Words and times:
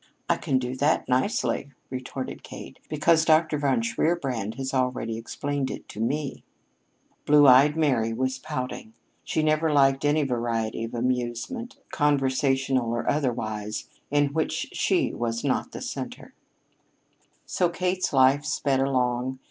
"I 0.27 0.35
can 0.37 0.57
do 0.57 0.75
that 0.77 1.07
nicely," 1.07 1.69
retorted 1.91 2.41
Kate, 2.41 2.79
"because 2.89 3.23
Dr. 3.23 3.59
von 3.59 3.83
Shierbrand 3.83 4.55
has 4.55 4.73
already 4.73 5.15
explained 5.15 5.69
it 5.69 5.87
to 5.89 5.99
me." 5.99 6.43
Blue 7.27 7.45
eyed 7.45 7.75
Mary 7.77 8.11
was 8.11 8.39
pouting. 8.39 8.93
She 9.23 9.43
never 9.43 9.71
liked 9.71 10.03
any 10.03 10.23
variety 10.23 10.83
of 10.85 10.95
amusement, 10.95 11.77
conversational 11.91 12.89
or 12.91 13.07
otherwise, 13.07 13.89
in 14.09 14.33
which 14.33 14.69
she 14.73 15.13
was 15.13 15.43
not 15.43 15.71
the 15.71 15.81
center. 15.83 16.33
So 17.45 17.69
Kate's 17.69 18.11
life 18.11 18.43
sped 18.43 18.79
along. 18.79 19.37